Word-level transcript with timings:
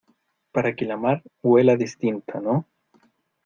para 0.51 0.75
que 0.75 0.85
la 0.85 0.97
mar 0.97 1.21
huela 1.43 1.75
distinta,¿ 1.75 2.39
no? 2.41 2.65